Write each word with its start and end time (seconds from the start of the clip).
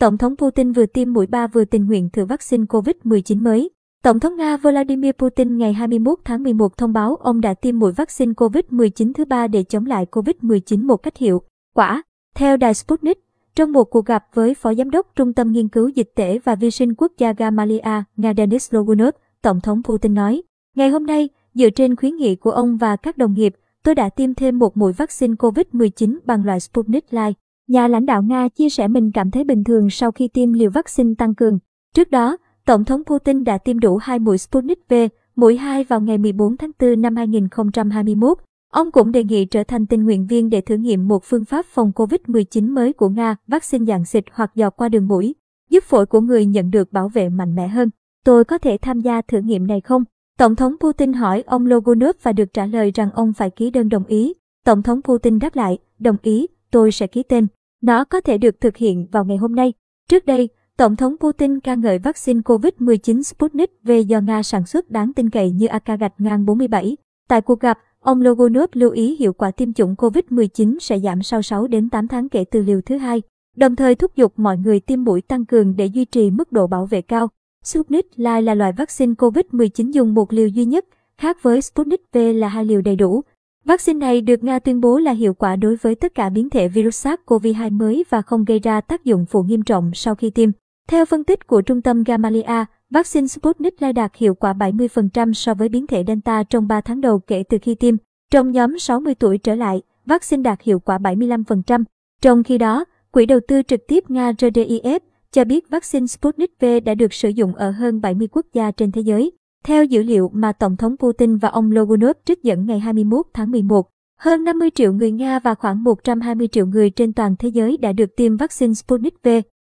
Tổng 0.00 0.18
thống 0.18 0.36
Putin 0.36 0.72
vừa 0.72 0.86
tiêm 0.86 1.12
mũi 1.12 1.26
3 1.26 1.46
vừa 1.46 1.64
tình 1.64 1.86
nguyện 1.86 2.08
thử 2.12 2.24
vaccine 2.24 2.64
COVID-19 2.64 3.42
mới. 3.42 3.70
Tổng 4.02 4.20
thống 4.20 4.36
Nga 4.36 4.56
Vladimir 4.56 5.12
Putin 5.12 5.58
ngày 5.58 5.72
21 5.72 6.18
tháng 6.24 6.42
11 6.42 6.76
thông 6.76 6.92
báo 6.92 7.16
ông 7.16 7.40
đã 7.40 7.54
tiêm 7.54 7.78
mũi 7.78 7.92
vaccine 7.92 8.32
COVID-19 8.32 9.12
thứ 9.12 9.24
ba 9.24 9.46
để 9.46 9.62
chống 9.62 9.86
lại 9.86 10.06
COVID-19 10.10 10.86
một 10.86 10.96
cách 10.96 11.16
hiệu 11.16 11.42
quả. 11.74 12.02
Theo 12.34 12.56
đài 12.56 12.74
Sputnik, 12.74 13.18
trong 13.54 13.72
một 13.72 13.84
cuộc 13.84 14.06
gặp 14.06 14.24
với 14.34 14.54
Phó 14.54 14.74
Giám 14.74 14.90
đốc 14.90 15.06
Trung 15.16 15.32
tâm 15.32 15.52
Nghiên 15.52 15.68
cứu 15.68 15.88
Dịch 15.88 16.12
tễ 16.14 16.38
và 16.38 16.54
Vi 16.54 16.70
sinh 16.70 16.94
Quốc 16.94 17.12
gia 17.18 17.32
Gamaleya, 17.32 18.04
Nga 18.16 18.34
Denis 18.36 18.74
Logunov, 18.74 19.14
Tổng 19.42 19.60
thống 19.60 19.82
Putin 19.82 20.14
nói, 20.14 20.42
Ngày 20.76 20.88
hôm 20.88 21.06
nay, 21.06 21.28
dựa 21.54 21.70
trên 21.70 21.96
khuyến 21.96 22.16
nghị 22.16 22.36
của 22.36 22.50
ông 22.50 22.76
và 22.76 22.96
các 22.96 23.18
đồng 23.18 23.34
nghiệp, 23.34 23.54
tôi 23.82 23.94
đã 23.94 24.08
tiêm 24.08 24.34
thêm 24.34 24.58
một 24.58 24.76
mũi 24.76 24.92
vaccine 24.92 25.34
COVID-19 25.34 26.18
bằng 26.24 26.44
loại 26.44 26.60
Sputnik 26.60 27.04
Light. 27.10 27.38
Nhà 27.70 27.88
lãnh 27.88 28.06
đạo 28.06 28.22
Nga 28.22 28.48
chia 28.48 28.68
sẻ 28.68 28.88
mình 28.88 29.10
cảm 29.12 29.30
thấy 29.30 29.44
bình 29.44 29.64
thường 29.64 29.90
sau 29.90 30.12
khi 30.12 30.28
tiêm 30.28 30.52
liều 30.52 30.70
vaccine 30.70 31.14
tăng 31.18 31.34
cường. 31.34 31.58
Trước 31.94 32.10
đó, 32.10 32.36
Tổng 32.66 32.84
thống 32.84 33.04
Putin 33.04 33.44
đã 33.44 33.58
tiêm 33.58 33.80
đủ 33.80 33.96
hai 33.96 34.18
mũi 34.18 34.38
Sputnik 34.38 34.88
V, 34.88 34.94
mũi 35.36 35.56
2 35.56 35.84
vào 35.84 36.00
ngày 36.00 36.18
14 36.18 36.56
tháng 36.56 36.70
4 36.80 37.00
năm 37.00 37.16
2021. 37.16 38.38
Ông 38.72 38.90
cũng 38.90 39.12
đề 39.12 39.24
nghị 39.24 39.44
trở 39.44 39.64
thành 39.64 39.86
tình 39.86 40.04
nguyện 40.04 40.26
viên 40.26 40.50
để 40.50 40.60
thử 40.60 40.76
nghiệm 40.76 41.08
một 41.08 41.24
phương 41.24 41.44
pháp 41.44 41.66
phòng 41.66 41.92
COVID-19 41.94 42.74
mới 42.74 42.92
của 42.92 43.08
Nga, 43.08 43.36
vaccine 43.46 43.84
dạng 43.84 44.04
xịt 44.04 44.24
hoặc 44.32 44.54
dò 44.54 44.70
qua 44.70 44.88
đường 44.88 45.08
mũi, 45.08 45.34
giúp 45.70 45.84
phổi 45.84 46.06
của 46.06 46.20
người 46.20 46.46
nhận 46.46 46.70
được 46.70 46.92
bảo 46.92 47.08
vệ 47.08 47.28
mạnh 47.28 47.54
mẽ 47.54 47.68
hơn. 47.68 47.90
Tôi 48.24 48.44
có 48.44 48.58
thể 48.58 48.78
tham 48.82 49.00
gia 49.00 49.22
thử 49.22 49.38
nghiệm 49.38 49.66
này 49.66 49.80
không? 49.80 50.04
Tổng 50.38 50.56
thống 50.56 50.76
Putin 50.80 51.12
hỏi 51.12 51.42
ông 51.46 51.66
Logunov 51.66 52.16
và 52.22 52.32
được 52.32 52.52
trả 52.54 52.66
lời 52.66 52.90
rằng 52.94 53.10
ông 53.14 53.32
phải 53.32 53.50
ký 53.50 53.70
đơn 53.70 53.88
đồng 53.88 54.04
ý. 54.04 54.34
Tổng 54.64 54.82
thống 54.82 55.02
Putin 55.02 55.38
đáp 55.38 55.56
lại, 55.56 55.78
đồng 55.98 56.16
ý, 56.22 56.46
tôi 56.70 56.92
sẽ 56.92 57.06
ký 57.06 57.22
tên. 57.22 57.46
Nó 57.82 58.04
có 58.04 58.20
thể 58.20 58.38
được 58.38 58.60
thực 58.60 58.76
hiện 58.76 59.06
vào 59.12 59.24
ngày 59.24 59.36
hôm 59.36 59.54
nay. 59.54 59.72
Trước 60.08 60.26
đây, 60.26 60.48
Tổng 60.76 60.96
thống 60.96 61.16
Putin 61.20 61.60
ca 61.60 61.74
ngợi 61.74 61.98
vaccine 61.98 62.40
COVID-19 62.40 63.22
Sputnik 63.22 63.70
V 63.82 63.90
do 64.06 64.20
Nga 64.20 64.42
sản 64.42 64.66
xuất 64.66 64.90
đáng 64.90 65.12
tin 65.12 65.30
cậy 65.30 65.50
như 65.50 65.66
AK-47. 65.66 66.94
Tại 67.28 67.40
cuộc 67.40 67.60
gặp, 67.60 67.78
ông 68.00 68.22
Logunov 68.22 68.70
lưu 68.72 68.90
ý 68.90 69.16
hiệu 69.16 69.32
quả 69.32 69.50
tiêm 69.50 69.72
chủng 69.72 69.94
COVID-19 69.94 70.78
sẽ 70.80 70.98
giảm 70.98 71.22
sau 71.22 71.42
6 71.42 71.66
đến 71.66 71.90
8 71.90 72.08
tháng 72.08 72.28
kể 72.28 72.44
từ 72.44 72.62
liều 72.62 72.80
thứ 72.80 72.96
hai, 72.98 73.22
đồng 73.56 73.76
thời 73.76 73.94
thúc 73.94 74.16
giục 74.16 74.32
mọi 74.36 74.56
người 74.58 74.80
tiêm 74.80 75.04
mũi 75.04 75.22
tăng 75.22 75.46
cường 75.46 75.76
để 75.76 75.86
duy 75.86 76.04
trì 76.04 76.30
mức 76.30 76.52
độ 76.52 76.66
bảo 76.66 76.86
vệ 76.86 77.02
cao. 77.02 77.28
Sputnik 77.64 78.06
Light 78.16 78.44
là 78.44 78.54
loại 78.54 78.72
vaccine 78.72 79.12
COVID-19 79.12 79.90
dùng 79.90 80.14
một 80.14 80.32
liều 80.32 80.48
duy 80.48 80.64
nhất, 80.64 80.84
khác 81.18 81.42
với 81.42 81.62
Sputnik 81.62 82.12
V 82.12 82.18
là 82.34 82.48
hai 82.48 82.64
liều 82.64 82.80
đầy 82.80 82.96
đủ. 82.96 83.22
Vaccine 83.64 83.98
này 83.98 84.20
được 84.20 84.44
Nga 84.44 84.58
tuyên 84.58 84.80
bố 84.80 84.98
là 84.98 85.12
hiệu 85.12 85.34
quả 85.34 85.56
đối 85.56 85.76
với 85.76 85.94
tất 85.94 86.14
cả 86.14 86.28
biến 86.28 86.50
thể 86.50 86.68
virus 86.68 87.06
SARS-CoV-2 87.06 87.72
mới 87.72 88.04
và 88.10 88.22
không 88.22 88.44
gây 88.44 88.58
ra 88.58 88.80
tác 88.80 89.04
dụng 89.04 89.26
phụ 89.26 89.42
nghiêm 89.42 89.62
trọng 89.62 89.90
sau 89.94 90.14
khi 90.14 90.30
tiêm. 90.30 90.50
Theo 90.88 91.04
phân 91.04 91.24
tích 91.24 91.46
của 91.46 91.60
trung 91.60 91.82
tâm 91.82 92.02
Gamaleya, 92.02 92.66
vaccine 92.90 93.26
Sputnik 93.26 93.82
Light 93.82 93.94
đạt 93.94 94.16
hiệu 94.16 94.34
quả 94.34 94.52
70% 94.52 95.32
so 95.32 95.54
với 95.54 95.68
biến 95.68 95.86
thể 95.86 96.04
Delta 96.06 96.42
trong 96.42 96.68
3 96.68 96.80
tháng 96.80 97.00
đầu 97.00 97.18
kể 97.18 97.42
từ 97.42 97.58
khi 97.62 97.74
tiêm. 97.74 97.94
Trong 98.30 98.50
nhóm 98.50 98.78
60 98.78 99.14
tuổi 99.14 99.38
trở 99.38 99.54
lại, 99.54 99.82
vaccine 100.06 100.42
đạt 100.42 100.62
hiệu 100.62 100.78
quả 100.78 100.98
75%. 100.98 101.84
Trong 102.22 102.42
khi 102.42 102.58
đó, 102.58 102.84
Quỹ 103.12 103.26
đầu 103.26 103.40
tư 103.48 103.62
trực 103.62 103.80
tiếp 103.88 104.04
Nga 104.08 104.32
RDIF 104.32 105.00
cho 105.32 105.44
biết 105.44 105.70
vaccine 105.70 106.06
Sputnik 106.06 106.60
V 106.60 106.64
đã 106.84 106.94
được 106.94 107.12
sử 107.12 107.28
dụng 107.28 107.54
ở 107.54 107.70
hơn 107.70 108.00
70 108.00 108.28
quốc 108.32 108.46
gia 108.52 108.70
trên 108.70 108.92
thế 108.92 109.00
giới. 109.00 109.32
Theo 109.64 109.84
dữ 109.84 110.02
liệu 110.02 110.30
mà 110.34 110.52
Tổng 110.52 110.76
thống 110.76 110.96
Putin 110.96 111.36
và 111.36 111.48
ông 111.48 111.72
Logunov 111.72 112.16
trích 112.24 112.42
dẫn 112.42 112.66
ngày 112.66 112.80
21 112.80 113.26
tháng 113.34 113.50
11, 113.50 113.88
hơn 114.18 114.44
50 114.44 114.70
triệu 114.74 114.92
người 114.92 115.10
Nga 115.10 115.38
và 115.38 115.54
khoảng 115.54 115.84
120 115.84 116.48
triệu 116.48 116.66
người 116.66 116.90
trên 116.90 117.12
toàn 117.12 117.36
thế 117.38 117.48
giới 117.48 117.76
đã 117.76 117.92
được 117.92 118.16
tiêm 118.16 118.36
vaccine 118.36 118.74
Sputnik 118.74 119.14
V. 119.22 119.28